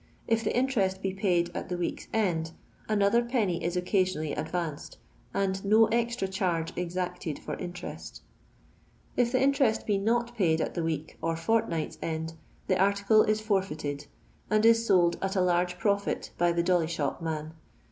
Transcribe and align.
If 0.27 0.43
the 0.43 0.57
interest 0.57 1.03
be 1.03 1.13
paid 1.13 1.51
at 1.53 1.69
the 1.69 1.77
week's 1.77 2.07
end, 2.11 2.53
another 2.89 3.21
l(i. 3.23 3.59
is 3.61 3.77
occasionally 3.77 4.31
advanced, 4.33 4.97
and 5.31 5.63
no 5.63 5.85
extra 5.89 6.27
charge 6.27 6.73
exacted 6.75 7.37
for 7.37 7.53
interest 7.57 8.23
If 9.15 9.31
the 9.31 9.39
interest 9.39 9.85
be 9.85 9.99
not 9.99 10.35
paid 10.35 10.59
at 10.59 10.73
the 10.73 10.81
week 10.83 11.19
or 11.21 11.35
fortnight's 11.35 11.99
end, 12.01 12.33
the 12.65 12.79
article 12.79 13.21
is 13.21 13.41
forfeited, 13.41 14.07
and 14.49 14.65
is 14.65 14.83
sold 14.87 15.19
at 15.21 15.35
a 15.35 15.41
larse 15.41 15.75
profit 15.77 16.31
by 16.35 16.51
the 16.51 16.63
dolly 16.63 16.87
shop 16.87 17.21
man. 17.21 17.53